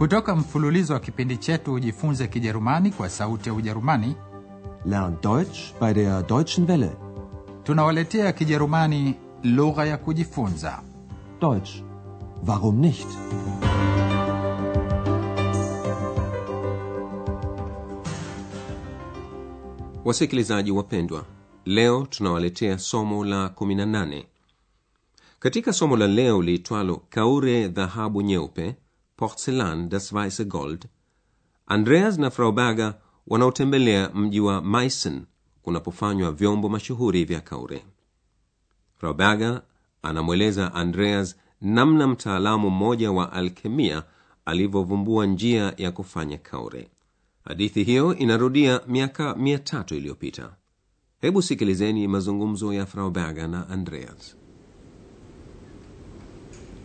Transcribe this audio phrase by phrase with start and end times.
[0.00, 4.16] Kutoka mfululizo wa kipindi chetu Ujifunze Kijerumani kwa Sauti ya Ujerumani,
[4.86, 6.90] Lern Deutsch bei der Deutschen Welle.
[7.64, 9.14] tunawaletea Kijerumani
[9.44, 10.82] lugha ya kujifunza.
[11.40, 11.70] Deutsch.
[12.46, 13.06] Warum nicht?
[20.04, 21.24] Wasikilizaji wapendwa,
[21.64, 24.24] leo tunawaletea somo la 18.
[25.38, 28.76] Katika somo la leo liitwalo Kaure dhahabu nyeupe,
[29.20, 30.88] Porzellan das weiße Gold,
[31.66, 32.94] Andreas na Frau Berger
[33.26, 35.26] wanaotembelea mji wa Meissen
[35.62, 37.84] kunapofanywa vyombo mashuhuri vya kaure.
[38.96, 39.62] Frau Berger
[40.02, 44.02] anamweleza Andreas namna mtaalamu mmoja wa alkemia
[44.44, 46.88] alivyovumbua njia ya kufanya kaure.
[47.44, 50.56] Hadithi hiyo inarudia miaka mia tatu iliyopita.
[51.20, 54.36] Hebu sikilizeni mazungumzo ya Frau Berger na Andreas.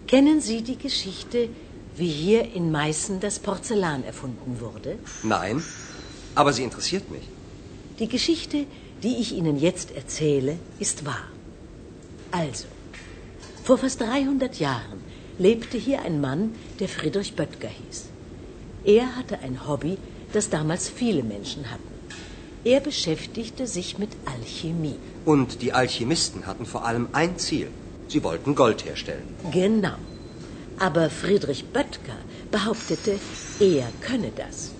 [0.06, 1.50] Kennen Sie die Geschichte,
[1.97, 4.97] wie hier in Meißen das Porzellan erfunden wurde?
[5.23, 5.63] Nein,
[6.35, 7.23] aber sie interessiert mich.
[7.99, 8.65] Die Geschichte,
[9.03, 11.27] die ich Ihnen jetzt erzähle, ist wahr.
[12.31, 12.66] Also,
[13.63, 14.99] vor fast 300 Jahren
[15.38, 18.05] lebte hier ein Mann, der Friedrich Böttger hieß.
[18.83, 19.97] Er hatte ein Hobby,
[20.33, 21.95] das damals viele Menschen hatten.
[22.63, 24.97] Er beschäftigte sich mit Alchemie.
[25.23, 27.67] Und die Alchemisten hatten vor allem ein Ziel.
[28.07, 29.27] Sie wollten Gold herstellen.
[29.51, 29.97] Genau.
[30.78, 32.18] Aber Friedrich Böttger
[32.52, 33.20] behauptete,
[33.59, 34.72] er könne das.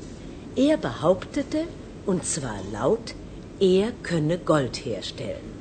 [0.56, 1.68] Er behauptete,
[2.06, 3.16] und zwar laut,
[3.60, 5.54] er könne Gold herstellen.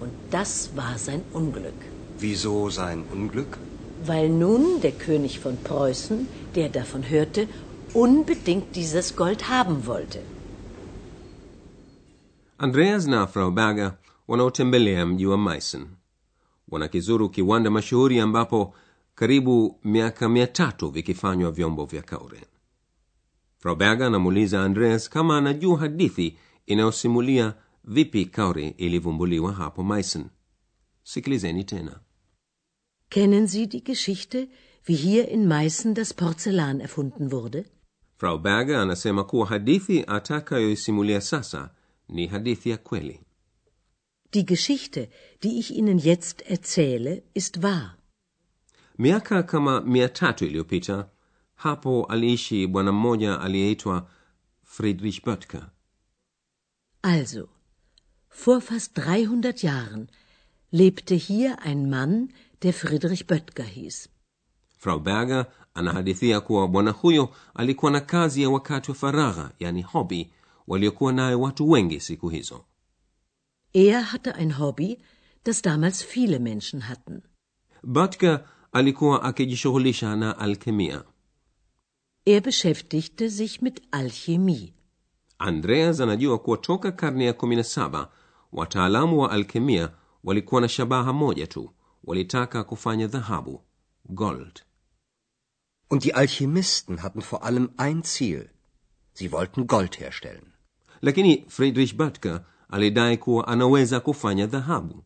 [0.00, 1.80] Und das war sein Unglück.
[2.18, 3.58] Wieso sein Unglück?
[4.04, 7.48] Weil nun der König von Preußen, der davon hörte,
[7.94, 10.18] unbedingt dieses Gold haben wollte.
[12.58, 13.96] Andreas na Frau Berger
[14.28, 15.86] wanaotembelea mji wa Meissen
[16.68, 18.74] wanakizuru kiwanda mashuhuri ambapo
[19.14, 22.40] karibu miaka mia tatu vikifanywa vyombo vya kaure.
[23.58, 27.54] Frau Berger anamuuliza Andreas kama anajua hadithi inayosimulia
[27.84, 30.24] vipi kaure ilivumbuliwa hapo Meissen.
[31.02, 32.00] Sikilizeni tena.
[33.08, 34.48] Kennen Sie die Geschichte,
[34.86, 37.64] wie hier in Meißen das Porzellan erfunden wurde?
[38.16, 41.70] Frau Berger anasema kuwa hadithi atakayoisimulia sasa
[42.08, 43.20] ni hadithi ya kweli.
[44.32, 45.08] Die Geschichte,
[45.42, 47.98] die ich Ihnen jetzt erzähle, ist wahr.
[48.98, 51.08] Miaka kama mia tatu iliyopita
[51.54, 54.08] hapo aliishi bwana mmoja aliyeitwa
[54.62, 55.70] friedrich böttger
[57.02, 57.48] Also,
[58.30, 60.08] vor fast 300 Jahren
[60.70, 62.28] lebte hier ein Mann,
[62.62, 64.08] der Friedrich Böttger hieß.
[64.78, 70.32] frau berger anahadithia kuwa bwana huyo alikuwa na kazi ya wakati wa faragha yani hobi
[70.66, 72.64] waliokuwa nayo watu wengi siku hizo
[73.74, 74.98] Er hatte ein Hobby,
[75.44, 77.22] das damals viele Menschen hatten.
[77.82, 81.04] böttger alikuwa akijishughulisha na alkemia
[82.26, 84.74] Er beschäftigte sich mit Alchemie.
[85.38, 88.08] andreas anajua kuwa toka karne ya 17
[88.52, 89.92] wataalamu wa alkemia
[90.24, 91.70] walikuwa na shabaha moja tu
[92.04, 93.60] walitaka kufanya dhahabu
[94.08, 94.62] gold
[95.90, 98.48] Und die Alchemisten hatten vor allem ein Ziel.
[99.12, 100.46] Sie wollten Gold herstellen.
[101.02, 105.04] lakini friedrich böttger alidai kuwa anaweza kufanya dhahabu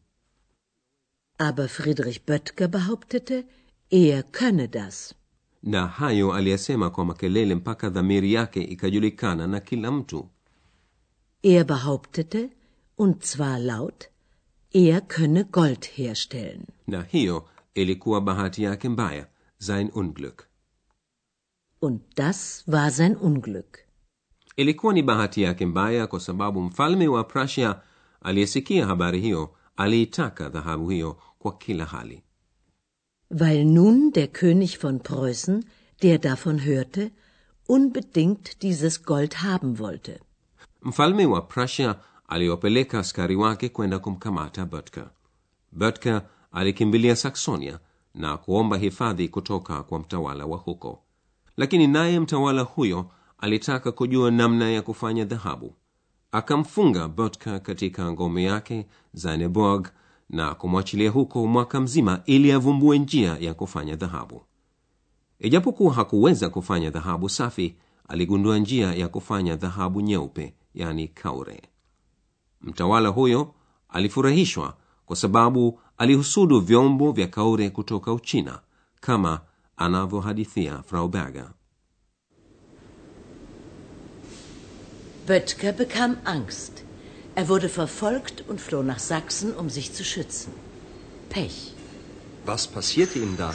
[1.38, 3.44] Aber Friedrich Böttger behauptete,
[3.90, 5.14] er könne das.
[5.62, 10.28] na hayo aliyasema kwa makelele mpaka dhamiri yake ikajulikana na kila mtu
[11.42, 12.50] Er behauptete,
[12.98, 14.04] und zwar laut,
[14.72, 16.66] er könne Gold herstellen.
[16.86, 19.26] na hiyo ilikuwa bahati yake mbaya
[19.58, 20.42] sein unglück
[21.82, 23.78] Und das war sein Unglück.
[24.56, 27.80] ilikuwa ni bahati yake mbaya kwa sababu mfalme wa prussia
[28.22, 32.22] aliyesikia habari hiyo aliitaka dhahabu hiyo kwa kila hali.
[33.30, 35.64] Weil nun der König von Preußen,
[36.02, 37.10] der davon hörte,
[37.68, 40.20] unbedingt dieses Gold haben wollte.
[40.82, 41.94] mfalme wa prussia
[42.28, 45.10] aliwapeleka askari wake kwenda kumkamata böttger.
[45.72, 47.78] Böttger alikimbilia saksonia
[48.14, 51.02] na kuomba hifadhi kutoka kwa mtawala wa huko.
[51.56, 55.74] Lakini naye mtawala huyo alitaka kujua namna ya kufanya dhahabu
[56.36, 59.88] akamfunga Botka katika ngome yake zaneborg
[60.30, 64.42] na kumwachilia huko mwaka mzima ili avumbue njia ya kufanya dhahabu.
[65.38, 67.76] Ijapokuwa hakuweza kufanya dhahabu safi
[68.08, 71.62] aligundua njia ya kufanya dhahabu nyeupe yani kaure.
[72.60, 73.54] Mtawala huyo
[73.88, 78.60] alifurahishwa kwa sababu alihusudu vyombo vya kaure kutoka uchina
[79.00, 79.40] kama
[79.76, 81.50] anavyohadithia frau berger
[85.26, 86.84] Böttger bekam Angst.
[87.34, 90.52] Er wurde verfolgt und floh nach Sachsen, um sich zu schützen.
[91.28, 91.74] Pech.
[92.44, 93.52] Was passierte ihm da?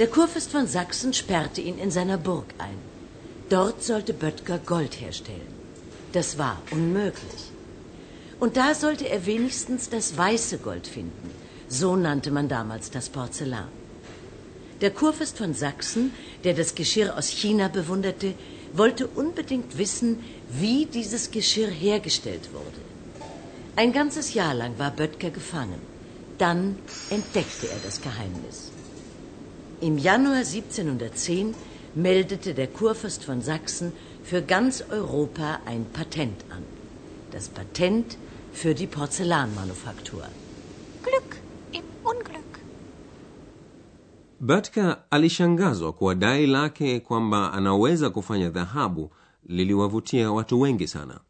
[0.00, 2.78] Der Kurfürst von Sachsen sperrte ihn in seiner Burg ein.
[3.48, 5.54] Dort sollte Böttger Gold herstellen.
[6.12, 7.52] Das war unmöglich.
[8.40, 11.30] Und da sollte er wenigstens das weiße Gold finden.
[11.68, 13.68] So nannte man damals das Porzellan.
[14.80, 16.12] Der Kurfürst von Sachsen,
[16.44, 18.34] der das Geschirr aus China bewunderte,
[18.78, 22.80] wollte unbedingt wissen, wie dieses Geschirr hergestellt wurde.
[23.76, 25.80] Ein ganzes Jahr lang war Böttger gefangen.
[26.38, 26.78] Dann
[27.10, 28.70] entdeckte er das Geheimnis.
[29.80, 31.54] Im Januar 1710
[31.94, 33.92] meldete der Kurfürst von Sachsen
[34.24, 36.62] für ganz Europa ein Patent an.
[37.32, 38.16] Das Patent
[38.52, 40.24] für die Porzellanmanufaktur.
[44.40, 49.12] Böttger alishangazwa kuwa dai lake kwamba anaweza kufanya dhahabu
[49.42, 51.20] liliwavutia watu wengi sana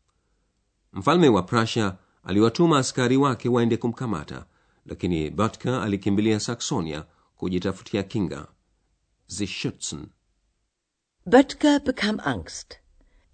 [0.93, 4.47] mfalme wa prussia aliwatuma askari wake waende kumkamata
[4.87, 7.05] lakini batka alikimbilia saksonia
[7.37, 8.47] kujitafutia kinga
[9.27, 9.67] sich
[11.27, 12.77] Böttger bekam Angst.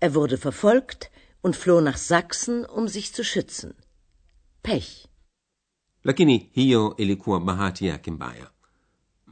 [0.00, 1.10] Er wurde verfolgt
[1.42, 3.74] und floh nach Sachsen, um sich zu schützen.
[4.62, 5.08] Pech.
[6.04, 8.50] lakini hiyo ilikuwa bahati yake mbaya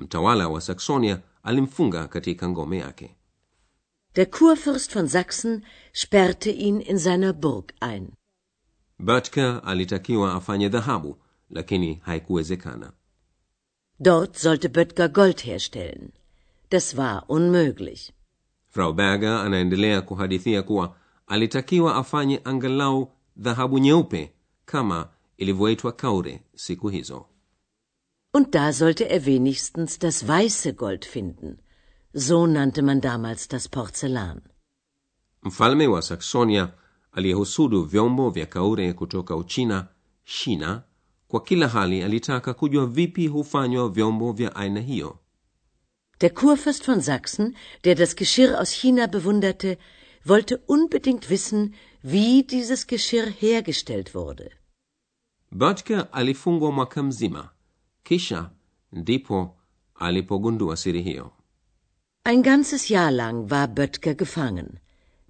[0.00, 3.16] mtawala wa saksonia alimfunga katika ngome yake
[4.14, 5.62] Der Kurfürst von Sachsen
[5.92, 8.08] sperrte ihn in seiner Burg ein.
[8.98, 11.16] Batka alitakiwa afanye dhahabu
[11.50, 12.92] lakini haikuwezekana
[14.00, 16.12] Dort sollte Böttger Gold herstellen.
[16.70, 18.12] Das war unmöglich.
[18.68, 24.32] frau berger anaendelea kuhadithia kuwa alitakiwa afanye angalau dhahabu nyeupe
[24.64, 27.26] kama ilivyoitwa kaure siku hizo
[28.32, 31.58] Und da sollte er wenigstens das weiße Gold finden.
[32.12, 34.42] So nannte man damals das Porzellan.
[35.42, 36.72] mfalme wa saksonia
[37.12, 39.88] aliyehusudu vyombo vya kaure kutoka uchina
[40.24, 40.82] shina
[41.28, 45.18] kwa kila hali alitaka kujua vipi hufanywa vyombo vya aina hiyo
[46.20, 49.78] Der Kurfürst von Sachsen, der das Geschirr aus China bewunderte,
[50.24, 54.50] wollte unbedingt wissen, wie dieses Geschirr hergestellt wurde.
[55.50, 57.50] Böttger alifungwa mwaka mzima
[58.02, 58.50] kisha
[58.92, 59.56] ndipo
[59.94, 61.32] alipogundua siri hiyo
[62.24, 64.78] Ein ganzes Jahr lang war Böttger gefangen.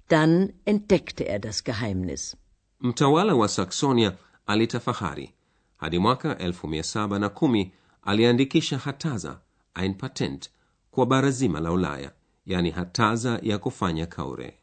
[0.09, 2.37] Dann entdeckte er das Geheimnis.
[2.81, 5.35] mtawala wa saksonia alitafahari
[5.77, 7.71] hadi mwaka 1710
[8.03, 9.41] aliandikisha hataza
[9.75, 10.51] ein patent
[10.91, 12.13] kwa bara zima la ulaya
[12.47, 14.57] yani hataza ya kufanya kaure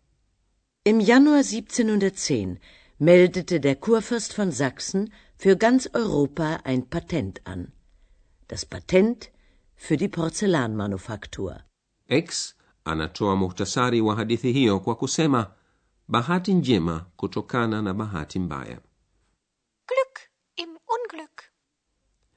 [0.84, 2.56] Im Januar 1710
[3.00, 7.68] meldete der Kurfürst von Sachsen für ganz Europa ein Patent an.
[8.48, 9.32] Das Patent
[9.76, 11.64] für die Porzellanmanufaktur.
[12.08, 12.56] x
[12.86, 15.52] anatoa muhtasari wa hadithi hiyo kwa kusema
[16.08, 18.80] bahati njema kutokana na bahati mbaya
[19.88, 20.20] Glück
[20.56, 21.42] im Unglück.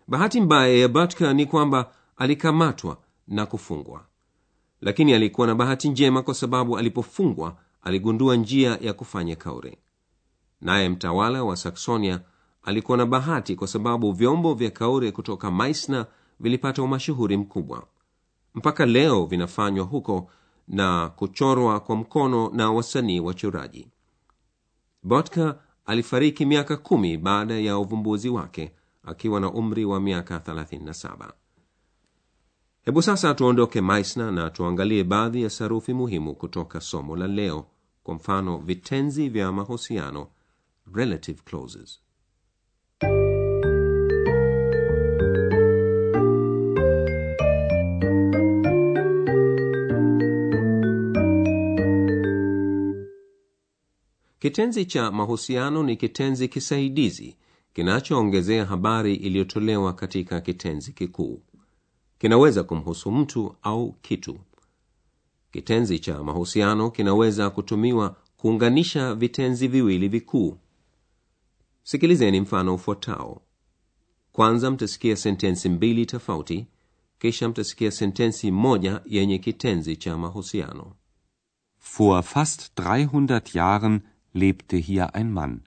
[0.09, 2.99] bahati mbaya ya Böttger ni kwamba alikamatwa
[3.29, 4.07] na kufungwa
[4.81, 9.79] lakini alikuwa na bahati njema kwa sababu alipofungwa aligundua njia ya kufanya kaure
[10.61, 12.21] naye mtawala wa saksonia
[12.63, 16.07] alikuwa na bahati kwa sababu vyombo vya kaure kutoka maisna
[16.41, 17.87] vilipata umashuhuri mkubwa.
[18.55, 20.31] Mpaka leo vinafanywa huko
[20.69, 23.89] na kuchorwa kwa mkono na wasanii wachoraji
[25.03, 28.73] Botka alifariki miaka kumi baada ya uvumbuzi wake
[29.05, 31.31] akiwa na umri wa miaka 37
[32.83, 37.67] hebu sasa tuondoke maisna na tuangalie baadhi ya sarufi muhimu kutoka somo la leo.
[38.03, 40.27] Kwa mfano vitenzi vya mahusiano
[40.95, 42.01] relative clauses
[54.41, 57.37] kitenzi cha mahusiano ni kitenzi kisaidizi
[57.73, 61.43] kinachoongezea habari iliyotolewa katika kitenzi kikuu.
[62.19, 64.41] Kinaweza kumhusu mtu au kitu.
[65.53, 70.57] Kitenzi cha mahusiano kinaweza kutumiwa kuunganisha vitenzi viwili vikuu.
[71.83, 73.43] Sikilizeni mfano ufuatao.
[74.33, 76.67] Kwanza mtasikia sentensi mbili tofauti
[77.19, 80.93] kisha mtasikia sentensi moja yenye kitenzi cha mahusiano.
[81.97, 84.01] Vor fast 300 Jahren
[84.33, 85.63] lebte hier ein Mann.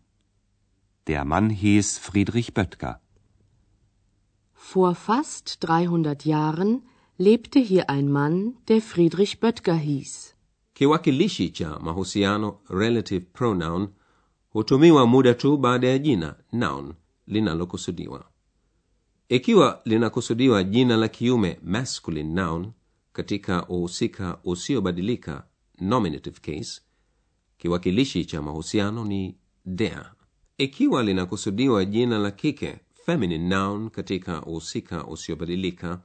[1.08, 3.00] Der Mann hieß Friedrich Böttger.
[4.54, 6.84] Vor fast 300 Jahren
[7.18, 10.34] lebte hier ein Mann, der Friedrich Böttger hieß.
[10.74, 13.88] kiwakilishi cha mahusiano relative pronoun
[14.54, 16.94] hutumiwa muda tu baada ya jina noun
[17.28, 18.26] linalokusudiwa
[19.30, 22.72] ikiwa linakusudiwa jina la kiume masculine noun
[23.14, 25.48] katika uhusika usiobadilika
[25.80, 26.82] nominative case
[27.68, 30.12] kiwakilishi cha mahusiano ni der
[30.58, 36.02] ikiwa linakusudiwa jina la kike feminine noun katika uhusika usiobadilika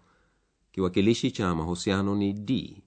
[0.73, 2.83] kiwakilishi cha mahusiano ni d.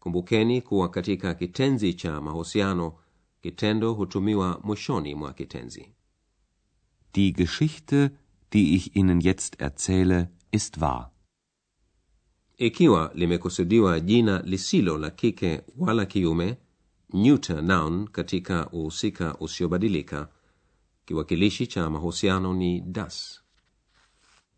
[0.00, 2.94] Kumbukeni kuwa katika kitenzi cha mahusiano
[3.42, 5.88] kitendo hutumiwa mwishoni mwa kitenzi.
[7.14, 8.10] Die Geschichte,
[8.52, 11.10] die ich Ihnen jetzt erzähle, ist wahr.
[12.58, 16.56] ikiwa limekusudiwa jina lisilo la kike wala kiume
[17.14, 20.28] neuter noun katika uhusika usiobadilika.
[21.04, 23.40] Kiwakilishi cha mahusiano ni das.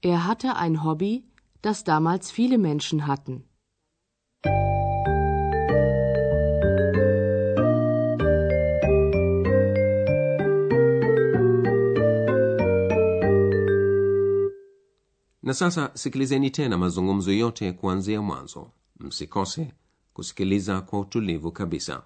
[0.03, 1.25] Er hatte ein Hobby,
[1.63, 3.43] das damals viele Menschen hatten.
[15.43, 18.71] na sasa sikilizeni tena mazungumzo yote kuanzia mwanzo.
[19.01, 19.73] Msikose
[20.13, 22.03] kusikiliza kwa utulivu kabisa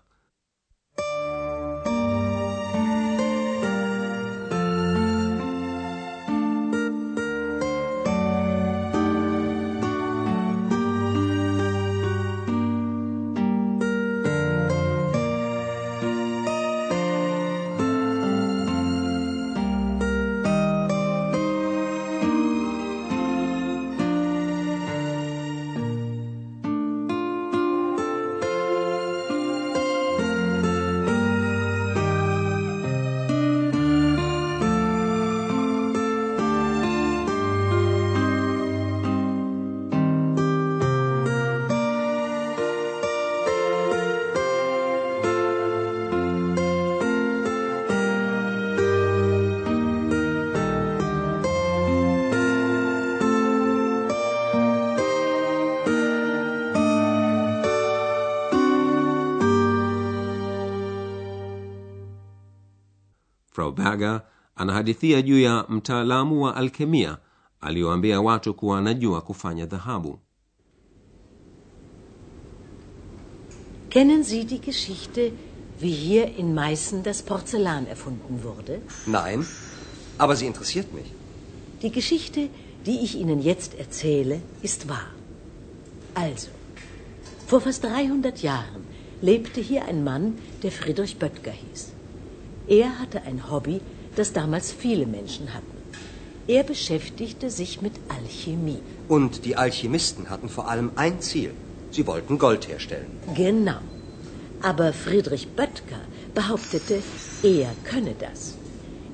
[63.60, 64.22] frau berger
[64.56, 67.18] anahadithia juu ya mtaalamu wa alkemia
[67.60, 70.18] aliyoambia watu kuwa anajua kufanya dhahabu
[73.90, 75.32] Kennen Sie die Geschichte,
[75.80, 78.80] wie hier in Meißen das Porzellan erfunden wurde?
[79.06, 79.44] Nein,
[80.16, 81.06] aber sie interessiert mich.
[81.82, 82.50] Die Geschichte,
[82.86, 85.10] die ich Ihnen jetzt erzähle, ist wahr.
[86.14, 86.50] Also,
[87.48, 88.84] vor fast 300 Jahren
[89.22, 91.92] lebte hier ein Mann, der Friedrich Böttger hieß.
[92.66, 93.80] Er hatte ein Hobby,
[94.16, 95.76] das damals viele Menschen hatten.
[96.46, 98.82] Er beschäftigte sich mit Alchemie.
[99.08, 101.52] Und die Alchemisten hatten vor allem ein Ziel.
[101.90, 103.10] Sie wollten Gold herstellen.
[103.34, 103.78] Genau.
[104.62, 106.00] Aber Friedrich Böttger
[106.34, 107.02] behauptete,
[107.42, 108.54] er könne das.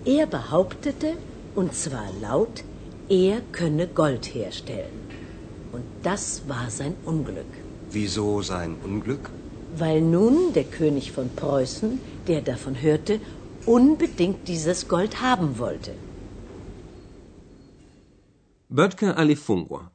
[0.04, 1.12] Er behauptete,
[1.54, 2.64] und zwar laut,
[3.08, 5.06] er könne Gold herstellen.
[5.72, 7.52] Und das war sein Unglück.
[7.90, 9.30] Wieso sein Unglück?
[9.74, 13.20] Weil nun der König von Preußen, der davon hörte,
[13.66, 15.92] unbedingt dieses Gold haben wollte.
[18.68, 19.90] böttger alifungwa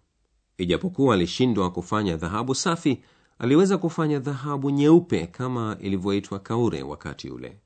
[0.58, 3.04] ijapokuwa alishindwa kufanya dhahabu safi
[3.40, 7.58] aliweza kufanya dhahabu nyeupe kama ilivyoitwa kaure wakati ule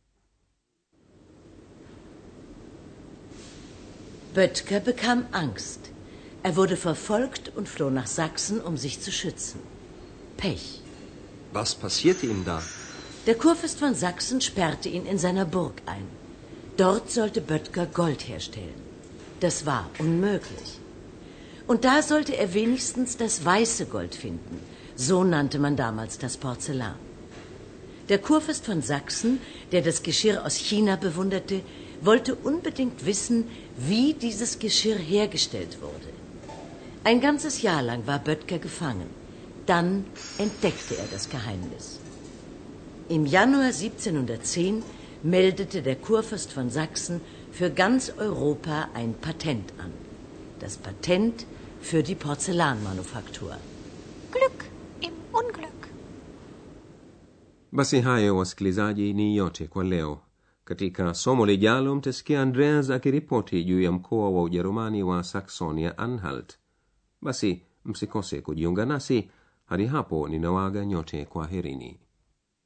[4.36, 5.80] Böttger bekam Angst.
[6.44, 9.60] Er wurde verfolgt und floh nach Sachsen, um sich zu schützen.
[10.38, 10.85] Pech.
[11.56, 12.62] Was passierte ihm da?
[13.28, 16.06] Der Kurfürst von Sachsen sperrte ihn in seiner Burg ein.
[16.76, 18.82] Dort sollte Böttger Gold herstellen.
[19.40, 20.72] Das war unmöglich.
[21.66, 24.60] Und da sollte er wenigstens das weiße Gold finden.
[24.98, 27.00] So nannte man damals das Porzellan.
[28.10, 29.40] Der Kurfürst von Sachsen,
[29.72, 31.62] der das Geschirr aus China bewunderte,
[32.02, 33.48] wollte unbedingt wissen,
[33.78, 36.12] wie dieses Geschirr hergestellt wurde.
[37.06, 39.25] Ein ganzes Jahr lang war Böttger gefangen.
[39.66, 40.06] Dann
[40.38, 42.00] entdeckte er das Geheimnis.
[43.10, 44.84] Im Januar 1710
[45.24, 49.92] meldete der Kurfürst von Sachsen für ganz Europa ein Patent an.
[50.60, 51.46] Das Patent
[51.82, 53.58] für die Porzellanmanufaktur.
[54.32, 54.66] Glück
[55.02, 55.72] im Unglück.
[57.72, 60.20] basi hayo wasikilizaji ni yote kwa leo
[60.66, 66.58] katika somo lijalo mtasikia andreas akiripoti juu ya mkoa wa ujerumani wa saxonia anhalt
[67.22, 69.30] basi msikose kujiunga nasi
[69.66, 72.00] hadi hapo ninawaaga nyote kwa herini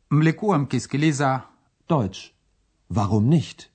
[0.10, 1.42] mlikuwa mkisikiliza
[1.90, 2.20] Deutsch.
[2.96, 3.70] Warum nicht?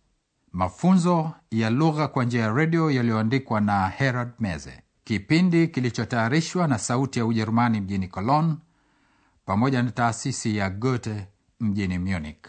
[0.52, 7.19] mafunzo ya lugha kwa njia ya redio yaliyoandikwa na herald meze kipindi kilichotayarishwa na sauti
[7.19, 8.57] ya ujerumani mjini cologne
[9.45, 11.26] pamoja na taasisi ya goethe
[11.61, 12.47] mjini munich